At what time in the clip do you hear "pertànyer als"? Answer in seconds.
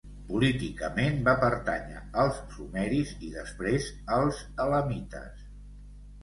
1.43-2.39